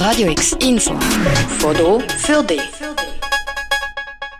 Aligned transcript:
Radio 0.00 0.30
X 0.30 0.54
Info. 0.66 0.94
Foto 1.58 2.00
für 2.00 2.42
dich. 2.42 2.62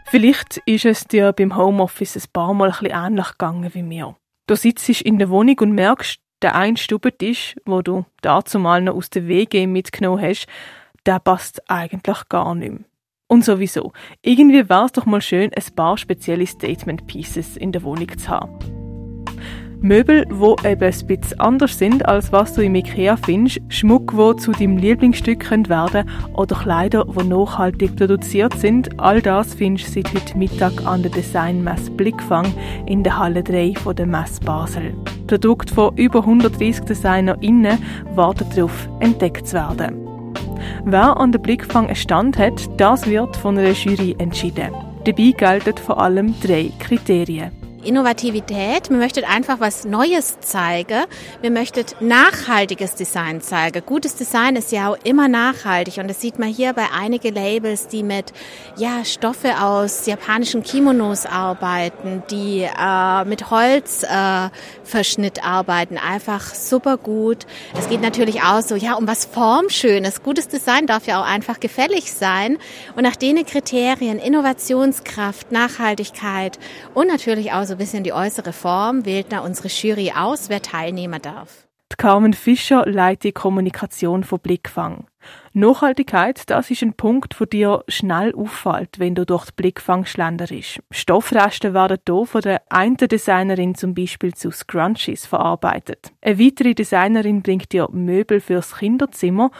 Vielleicht 0.06 0.56
ist 0.64 0.86
es 0.86 1.04
dir 1.04 1.34
beim 1.34 1.54
Homeoffice 1.54 2.17
ein 2.17 2.22
paar 2.33 2.54
Mal 2.54 2.71
ein 2.71 2.79
bisschen 2.79 2.96
ähnlich 2.96 3.29
gegangen 3.33 3.75
wie 3.75 3.83
mir. 3.83 4.17
Du 4.46 4.57
sitzt 4.57 4.88
in 4.88 5.18
der 5.18 5.28
Wohnung 5.28 5.58
und 5.58 5.73
merkst, 5.73 6.18
der 6.41 6.54
ein 6.54 6.78
Stubentisch, 6.78 7.57
wo 7.67 7.83
du 7.83 8.07
dazu 8.23 8.59
mal 8.59 8.80
noch 8.80 8.95
aus 8.95 9.11
der 9.11 9.29
WG 9.29 9.66
mitgenommen 9.66 10.23
hast, 10.23 10.46
der 11.04 11.20
passt 11.20 11.61
eigentlich 11.70 12.27
gar 12.30 12.54
nicht 12.54 12.72
mehr. 12.72 12.84
Und 13.29 13.45
sowieso, 13.45 13.92
irgendwie 14.22 14.66
wäre 14.66 14.86
es 14.86 14.92
doch 14.92 15.04
mal 15.04 15.20
schön, 15.20 15.50
ein 15.52 15.74
paar 15.77 15.98
spezielle 15.98 16.46
Statement 16.46 17.06
Pieces 17.06 17.58
in 17.58 17.72
der 17.72 17.82
Wohnung 17.82 18.16
zu 18.16 18.29
haben. 18.30 18.79
Möbel, 19.82 20.26
wo 20.30 20.56
eben 20.62 20.82
ein 20.82 21.06
bisschen 21.06 21.40
anders 21.40 21.78
sind, 21.78 22.06
als 22.06 22.32
was 22.32 22.52
du 22.52 22.62
im 22.62 22.74
Ikea 22.74 23.16
findest, 23.16 23.60
Schmuck, 23.68 24.14
wo 24.14 24.34
zu 24.34 24.52
deinem 24.52 24.76
Lieblingsstück 24.76 25.50
werden 25.50 26.08
oder 26.34 26.54
Kleider, 26.54 27.06
die 27.06 27.27
nachhaltig 27.27 27.96
produziert 27.96 28.52
sind, 28.58 29.00
all 29.00 29.22
das 29.22 29.55
findest 29.55 29.88
du 29.88 29.92
seit 29.92 30.14
heute 30.14 30.36
Mittag 30.36 30.84
an 30.84 31.02
der 31.02 31.10
Designmesse 31.10 31.91
Blickfang 31.92 32.52
in 32.86 33.02
der 33.02 33.19
Halle 33.19 33.42
3 33.42 33.74
von 33.82 33.96
der 33.96 34.06
Messe 34.06 34.41
Basel. 34.42 34.92
Produkte 35.27 35.72
von 35.72 35.97
über 35.97 36.20
130 36.20 36.84
DesignerInnen 36.84 37.78
warten 38.14 38.47
darauf, 38.55 38.88
entdeckt 39.00 39.47
zu 39.47 39.55
werden. 39.55 40.06
Wer 40.84 41.16
an 41.16 41.33
der 41.33 41.38
Blickfang 41.38 41.86
einen 41.86 41.97
Stand 41.97 42.36
hat, 42.36 42.69
das 42.78 43.06
wird 43.06 43.34
von 43.36 43.56
einer 43.56 43.72
Jury 43.72 44.14
entschieden. 44.19 44.74
Dabei 45.05 45.33
gelten 45.34 45.78
vor 45.78 46.00
allem 46.02 46.34
drei 46.42 46.70
Kriterien. 46.78 47.59
Innovativität. 47.83 48.91
Wir 48.91 48.97
möchten 48.97 49.25
einfach 49.25 49.61
was 49.61 49.84
Neues 49.84 50.41
zeigen. 50.41 51.05
Wir 51.41 51.51
möchten 51.51 51.84
nachhaltiges 52.01 52.95
Design 52.95 53.41
zeigen. 53.41 53.83
Gutes 53.87 54.16
Design 54.16 54.56
ist 54.56 54.73
ja 54.73 54.91
auch 54.91 54.98
immer 55.05 55.29
nachhaltig 55.29 55.98
und 55.98 56.09
das 56.09 56.20
sieht 56.20 56.39
man 56.39 56.48
hier 56.48 56.73
bei 56.73 56.87
einigen 56.93 57.34
Labels, 57.34 57.89
die 57.89 58.03
mit 58.03 58.33
ja, 58.77 59.05
Stoffe 59.05 59.61
aus 59.62 60.06
japanischen 60.06 60.62
Kimonos 60.62 61.27
arbeiten, 61.27 62.22
die 62.31 62.62
äh, 62.62 63.25
mit 63.25 63.50
Holzverschnitt 63.50 65.39
äh, 65.39 65.42
arbeiten. 65.42 65.97
Einfach 65.98 66.55
super 66.55 66.98
gut. 66.98 67.47
Es 67.78 67.89
geht 67.89 68.03
natürlich 68.03 68.42
auch 68.42 68.61
so, 68.61 68.75
ja, 68.77 68.94
um 68.94 69.06
was 69.06 69.25
Formschönes. 69.25 70.22
Gutes 70.22 70.48
Design 70.48 70.87
darf 70.87 71.06
ja 71.06 71.20
auch 71.20 71.27
einfach 71.27 71.61
gefällig 71.61 72.12
sein. 72.12 72.59
Und 72.94 73.05
nach 73.05 73.17
denen 73.17 73.47
Kriterien 73.47 74.19
Innovationskraft, 74.19 75.50
Nachhaltigkeit 75.53 76.59
und 76.94 77.06
natürlich 77.06 77.53
auch 77.53 77.69
so 77.70 77.76
ein 77.76 77.78
bisschen 77.78 78.02
die 78.02 78.12
äußere 78.12 78.52
Form, 78.52 79.06
wählt 79.06 79.30
da 79.30 79.40
unsere 79.40 79.68
Jury 79.68 80.12
aus, 80.14 80.48
wer 80.48 80.60
teilnehmen 80.60 81.22
darf. 81.22 81.68
Die 81.92 81.96
Carmen 81.96 82.34
Fischer 82.34 82.84
leitet 82.84 83.24
die 83.24 83.32
Kommunikation 83.32 84.24
von 84.24 84.40
Blickfang. 84.40 85.06
Nachhaltigkeit, 85.52 86.48
das 86.50 86.70
ist 86.70 86.82
ein 86.82 86.94
Punkt, 86.94 87.36
der 87.38 87.46
dir 87.46 87.84
schnell 87.88 88.34
auffällt, 88.34 88.98
wenn 88.98 89.14
du 89.14 89.24
durch 89.24 89.46
den 89.46 89.56
Blickfang 89.56 90.04
schlenderst. 90.04 90.80
Stoffreste 90.91 91.74
werden 91.74 91.98
hier 92.04 92.26
von 92.26 92.41
der 92.41 92.62
einen 92.70 92.96
Designerin 92.96 93.74
zum 93.74 93.94
Beispiel 93.94 94.34
zu 94.34 94.50
Scrunchies 94.50 95.26
verarbeitet. 95.26 96.12
Eine 96.22 96.38
weitere 96.41 96.74
Designerin 96.74 97.42
bringt 97.42 97.72
dir 97.72 97.88
Möbel 97.92 98.41
fürs 98.41 98.76
Kinderzimmer 98.78 99.50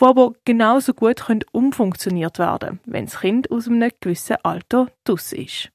die 0.00 0.04
aber 0.04 0.32
genauso 0.44 0.94
gut 0.94 1.26
können 1.26 1.44
umfunktioniert 1.52 2.38
werden 2.38 2.80
wenn 2.86 3.06
das 3.06 3.20
Kind 3.20 3.50
aus 3.50 3.68
einem 3.68 3.90
gewissen 4.00 4.36
Alter 4.42 4.88
draus 5.04 5.32
ist. 5.32 5.70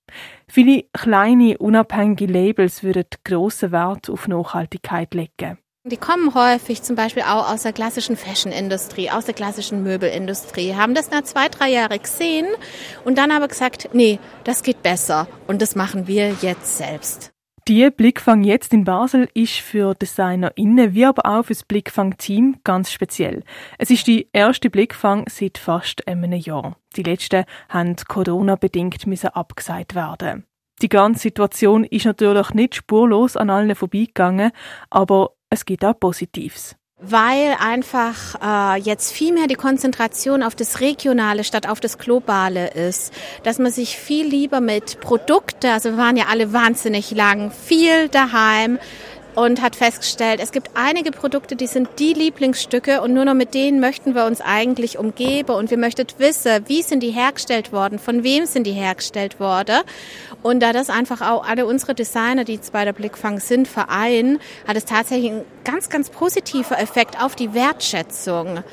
Viele 0.48 0.84
kleine, 0.94 1.58
unabhängige 1.58 2.26
Labels 2.26 2.84
würden 2.84 3.06
grossen 3.23 3.72
Wert 3.72 4.09
auf 4.09 4.28
Nachhaltigkeit 4.28 5.14
legen. 5.14 5.58
Die 5.88 5.98
kommen 5.98 6.34
häufig 6.34 6.81
zum 6.81 6.96
Beispiel 6.96 7.22
auch 7.22 7.48
aus 7.48 7.62
der 7.62 7.72
klassischen 7.72 8.18
Fashion-Industrie, 8.18 9.12
aus 9.12 9.26
der 9.26 9.36
klassischen 9.36 9.84
Möbelindustrie, 9.84 10.73
haben 10.73 10.96
das 10.96 11.12
nach 11.12 11.22
zwei, 11.22 11.48
drei 11.48 11.70
Jahren 11.70 12.02
gesehen 12.02 12.48
und 13.03 13.20
dann 13.20 13.30
aber 13.30 13.48
gesagt, 13.48 13.90
nee, 13.94 14.18
das 14.46 14.64
geht 14.64 14.81
besser 14.81 15.28
und 15.46 15.62
das 15.62 15.76
machen 15.76 16.08
wir 16.08 16.31
jetzt 16.42 16.78
selbst. 16.78 17.34
Die 17.68 17.90
Blickfang 17.90 18.44
jetzt 18.44 18.74
in 18.74 18.84
Basel 18.84 19.28
ist 19.34 19.56
für 19.56 19.96
DesignerInnen 19.96 20.94
wie 20.94 21.03
aber 21.03 21.26
auch 21.26 21.46
für 21.46 21.53
das 21.53 21.64
Blickfang-Team 21.64 22.58
ganz 22.64 22.92
speziell. 22.92 23.42
Es 23.80 23.90
ist 23.90 24.06
die 24.06 24.30
erste 24.34 24.70
Blickfang 24.70 25.26
seit 25.28 25.58
fast 25.58 26.08
einem 26.08 26.34
Jahr. 26.34 26.78
Die 26.96 27.02
letzten 27.02 27.44
haben 27.70 27.96
Corona-bedingt 28.08 29.08
abgesagt 29.34 29.96
werden. 29.96 30.46
Die 30.84 30.90
ganze 30.90 31.22
Situation 31.22 31.86
ist 31.86 32.06
natürlich 32.06 32.53
nicht 32.53 32.76
spurlos 32.76 33.36
an 33.36 33.50
allen 33.50 33.74
vorbeigegangen, 33.74 34.52
aber 34.92 35.32
es 35.50 35.66
gibt 35.66 35.84
auch 35.84 36.00
Positives 36.00 36.76
weil 37.11 37.55
einfach 37.59 38.75
äh, 38.75 38.79
jetzt 38.79 39.11
viel 39.11 39.33
mehr 39.33 39.47
die 39.47 39.55
Konzentration 39.55 40.43
auf 40.43 40.55
das 40.55 40.79
Regionale 40.79 41.43
statt 41.43 41.67
auf 41.67 41.79
das 41.79 41.97
Globale 41.97 42.71
ist. 42.71 43.13
Dass 43.43 43.59
man 43.59 43.71
sich 43.71 43.97
viel 43.97 44.25
lieber 44.27 44.61
mit 44.61 44.99
Produkte, 44.99 45.71
also 45.71 45.91
wir 45.91 45.97
waren 45.97 46.17
ja 46.17 46.25
alle 46.29 46.53
wahnsinnig 46.53 47.11
lang, 47.11 47.51
viel 47.51 48.09
daheim, 48.09 48.79
und 49.35 49.62
hat 49.62 49.75
festgestellt, 49.75 50.40
es 50.41 50.51
gibt 50.51 50.72
einige 50.73 51.12
Produkte, 51.12 51.56
die 51.56 51.68
sind 51.68 51.90
die 52.00 52.13
Lieblingsstücke 52.13 53.01
und 53.01 53.13
nur 53.13 53.25
noch 53.25 53.34
mit 53.34 53.53
denen 53.53 53.79
möchten 53.79 54.16
wir 54.16 54.25
uns 54.25 54.41
eigentlich 54.41 54.97
umgeben 54.97 55.51
und 55.51 55.69
wir 55.69 55.78
möchten 55.78 56.07
wissen, 56.18 56.63
wie 56.68 56.81
sind 56.81 57.01
die 57.01 57.12
hergestellt 57.12 57.72
worden, 57.72 58.00
von 58.00 58.23
wem 58.23 58.46
sind 58.46 58.66
die 58.66 58.72
hergestellt 58.72 59.40
worden. 59.40 59.81
Und 60.41 60.62
da 60.62 60.73
das 60.73 60.90
einfach 60.90 61.22
auch 61.22 61.47
alle 61.47 61.66
unsere 61.66 61.94
Designer, 61.94 62.46
die 62.46 62.53
jetzt 62.53 62.72
bei 62.72 62.85
der 62.85 62.94
Blickfang 62.94 63.40
sind, 63.40 63.68
vereinen, 63.68 64.40
hat 64.68 64.78
es 64.78 64.85
tatsächlich 64.85 65.31
einen 65.31 65.46
ganz, 65.63 65.90
ganz 65.90 66.09
positiver 66.09 66.79
Effekt 66.79 67.22
auf 67.22 67.35
die 67.35 67.53
Wertschätzung 67.53 68.63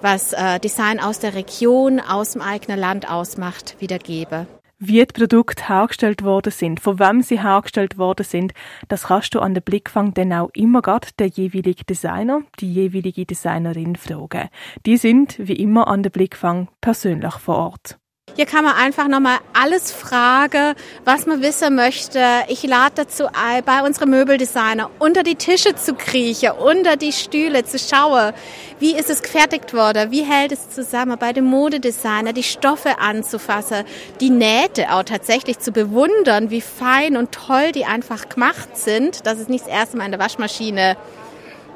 was 0.00 0.32
äh, 0.32 0.60
Design 0.60 1.00
aus 1.00 1.18
der 1.18 1.34
Region, 1.34 2.00
aus 2.00 2.32
dem 2.32 2.42
eigenen 2.42 2.78
Land 2.78 3.10
ausmacht, 3.10 3.76
wiedergebe. 3.80 4.46
Wie 4.80 5.04
die 5.04 5.06
Produkte 5.06 5.68
hergestellt 5.68 6.22
worden 6.22 6.52
sind, 6.52 6.78
von 6.78 7.00
wem 7.00 7.20
sie 7.20 7.42
hergestellt 7.42 7.98
worden 7.98 8.24
sind, 8.24 8.54
das 8.86 9.08
kannst 9.08 9.34
du 9.34 9.40
an 9.40 9.52
der 9.52 9.60
Blickfang 9.60 10.14
dann 10.14 10.32
auch 10.32 10.50
immer 10.54 10.82
gerade 10.82 11.08
der 11.18 11.26
jeweilige 11.26 11.82
Designer, 11.82 12.42
die 12.60 12.72
jeweilige 12.72 13.26
Designerin 13.26 13.96
fragen. 13.96 14.48
Die 14.86 14.96
sind, 14.96 15.36
wie 15.40 15.56
immer, 15.56 15.88
an 15.88 16.04
der 16.04 16.10
Blickfang 16.10 16.68
persönlich 16.80 17.34
vor 17.34 17.56
Ort. 17.56 17.97
Hier 18.38 18.46
kann 18.46 18.62
man 18.62 18.76
einfach 18.76 19.08
nochmal 19.08 19.38
alles 19.52 19.90
fragen, 19.90 20.76
was 21.04 21.26
man 21.26 21.42
wissen 21.42 21.74
möchte. 21.74 22.22
Ich 22.46 22.62
lade 22.62 22.92
dazu 22.94 23.26
ein, 23.26 23.64
bei 23.64 23.82
unseren 23.82 24.10
Möbeldesigner 24.10 24.90
unter 25.00 25.24
die 25.24 25.34
Tische 25.34 25.74
zu 25.74 25.94
kriechen, 25.94 26.52
unter 26.52 26.94
die 26.94 27.10
Stühle 27.10 27.64
zu 27.64 27.80
schauen. 27.80 28.32
Wie 28.78 28.94
ist 28.94 29.10
es 29.10 29.22
gefertigt 29.22 29.74
worden? 29.74 30.12
Wie 30.12 30.22
hält 30.22 30.52
es 30.52 30.70
zusammen? 30.70 31.18
Bei 31.18 31.32
dem 31.32 31.46
Modedesigner 31.46 32.32
die 32.32 32.44
Stoffe 32.44 33.00
anzufassen, 33.00 33.82
die 34.20 34.30
Nähte 34.30 34.92
auch 34.92 35.02
tatsächlich 35.02 35.58
zu 35.58 35.72
bewundern, 35.72 36.50
wie 36.50 36.60
fein 36.60 37.16
und 37.16 37.32
toll 37.32 37.72
die 37.72 37.86
einfach 37.86 38.28
gemacht 38.28 38.76
sind. 38.76 39.26
Das 39.26 39.40
ist 39.40 39.48
nicht 39.48 39.64
das 39.64 39.72
erste 39.72 39.96
Mal 39.96 40.04
in 40.04 40.12
der 40.12 40.20
Waschmaschine 40.20 40.96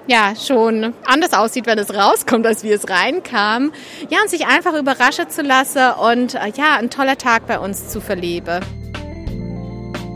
ja 0.07 0.35
schon 0.37 0.95
anders 1.05 1.33
aussieht, 1.33 1.67
wenn 1.67 1.79
es 1.79 1.95
rauskommt, 1.95 2.47
als 2.47 2.65
wie 2.65 2.71
es 2.71 2.89
reinkam. 2.89 3.73
Ja, 4.11 4.19
und 4.23 4.31
sich 4.31 4.47
einfach 4.47 4.75
überraschen 4.75 5.29
zu 5.31 5.43
lassen 5.43 5.93
und 5.93 6.35
äh, 6.35 6.53
ja, 6.55 6.77
ein 6.79 6.91
toller 6.91 7.19
Tag 7.19 7.47
bei 7.47 7.59
uns 7.59 7.89
zu 7.89 8.01
verleben. 8.01 8.82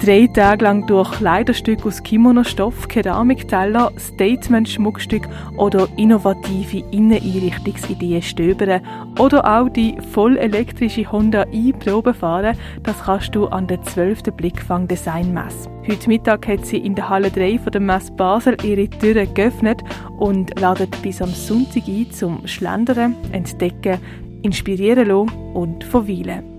Drei 0.07 0.29
Tage 0.29 0.63
lang 0.63 0.87
durch 0.87 1.11
Kleiderstücke 1.11 1.89
aus 1.89 2.01
Kimono-Stoff, 2.01 2.87
Keramikteller, 2.87 3.91
Statement-Schmuckstück 3.99 5.29
oder 5.57 5.89
innovative 5.97 6.85
Inneneinrichtungsideen 6.93 8.23
stöbern 8.23 8.83
oder 9.19 9.45
auch 9.45 9.69
die 9.69 9.97
voll 10.13 10.37
elektrische 10.37 11.11
Honda 11.11 11.45
i-Probe 11.53 12.15
fahren, 12.15 12.57
das 12.85 13.03
kannst 13.03 13.35
du 13.35 13.47
an 13.47 13.67
der 13.67 13.83
12. 13.83 14.23
Blickfang 14.37 14.87
Design 14.87 15.35
Messe. 15.35 15.69
Heute 15.89 16.07
Mittag 16.07 16.47
hat 16.47 16.65
sie 16.65 16.79
in 16.79 16.95
der 16.95 17.09
Halle 17.09 17.29
3 17.29 17.59
von 17.59 17.73
der 17.73 17.81
Messe 17.81 18.13
Basel 18.13 18.57
ihre 18.63 18.89
Türen 18.89 19.35
geöffnet 19.35 19.83
und 20.19 20.57
ladet 20.61 21.03
bis 21.03 21.21
am 21.21 21.31
Sonntag 21.31 21.83
ein 21.89 22.13
zum 22.13 22.47
Schlendern, 22.47 23.17
Entdecken, 23.33 23.99
Inspirieren 24.43 25.11
und 25.11 25.83
verweilen. 25.83 26.56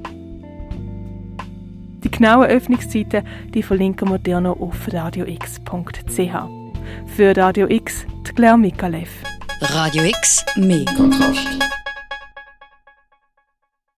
Die 2.04 2.12
genauen 2.12 2.48
Öffnungszeiten 2.48 3.24
die 3.54 3.64
verlinken 3.64 4.10
wir 4.10 4.20
dir 4.20 4.40
noch 4.40 4.60
auf 4.60 4.92
radiox.ch. 4.92 6.20
Für 7.16 7.36
Radio 7.36 7.68
X, 7.70 8.06
Claire 8.36 8.58
Mikalev. 8.58 9.10
Radio 9.62 10.04
X, 10.04 10.46
mehr 10.56 10.86
Kontrast. 10.96 11.58